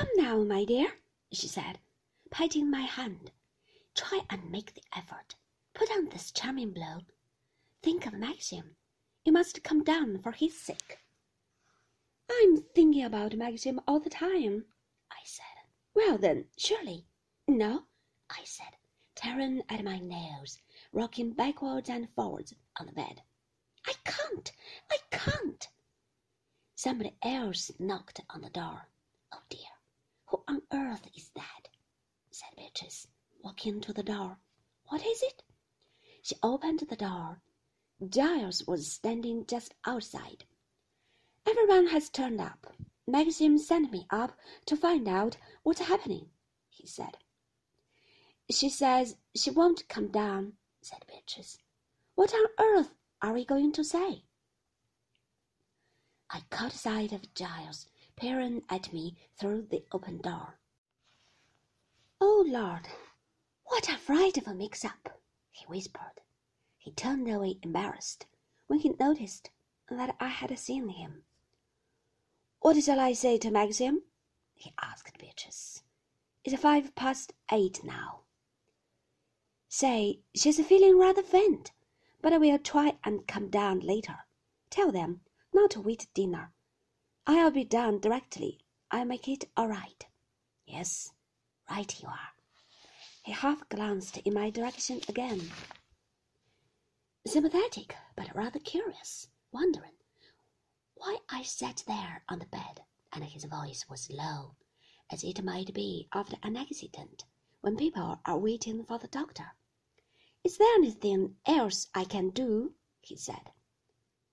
[0.00, 0.94] Come now, my dear,
[1.30, 1.78] she said,
[2.30, 3.32] patting my hand.
[3.94, 5.34] Try and make the effort.
[5.74, 7.00] Put on this charming blow.
[7.82, 8.76] Think of Maxim.
[9.26, 11.00] You must come down for his sake.
[12.32, 14.64] I'm thinking about Maxim all the time,
[15.10, 15.44] I said.
[15.92, 17.04] Well, then, surely.
[17.46, 17.84] No,
[18.30, 18.78] I said,
[19.14, 20.56] tearing at my nails,
[20.94, 23.20] rocking backwards and forwards on the bed.
[23.86, 24.50] I can't,
[24.90, 25.68] I can't.
[26.74, 28.88] Somebody else knocked on the door.
[29.32, 29.68] Oh dear,
[30.30, 31.68] who on earth is that?
[32.30, 33.08] said Beatrice,
[33.42, 34.38] walking to the door.
[34.86, 35.42] What is it?
[36.22, 37.42] She opened the door.
[38.08, 40.44] Giles was standing just outside.
[41.46, 42.72] Everyone has turned up.
[43.06, 46.30] Maxim sent me up to find out what's happening,
[46.68, 47.16] he said.
[48.50, 51.58] She says she won't come down, said Beatrice.
[52.14, 54.24] What on earth are we going to say?
[56.30, 57.88] I caught sight of Giles
[58.20, 60.58] peering at me through the open door.
[62.20, 62.86] Oh, Lord,
[63.64, 65.18] what a frightful mix-up,
[65.50, 66.20] he whispered.
[66.76, 68.26] He turned away embarrassed
[68.66, 69.48] when he noticed
[69.88, 71.24] that I had seen him.
[72.60, 74.02] What shall I say to Maxim?
[74.54, 75.82] he asked Beatrice.
[76.44, 78.20] It's five past eight now.
[79.66, 81.72] Say she's feeling rather faint,
[82.20, 84.26] but I will try and come down later.
[84.68, 85.22] Tell them
[85.54, 86.52] not to wait dinner.
[87.26, 88.60] I'll be down directly.
[88.90, 90.06] I'll make it all right.
[90.66, 91.12] Yes,
[91.70, 92.32] right you are.
[93.22, 95.50] He half glanced in my direction again.
[97.26, 99.92] Sympathetic, but rather curious, wondering
[100.94, 102.82] why I sat there on the bed,
[103.12, 104.56] and his voice was low,
[105.10, 107.24] as it might be after an accident
[107.62, 109.52] when people are waiting for the doctor.
[110.44, 112.74] Is there anything else I can do?
[113.00, 113.52] he said.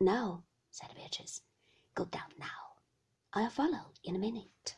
[0.00, 1.42] No, said Beatrice.
[1.94, 2.57] Go down now.
[3.34, 4.77] I'll follow in a minute.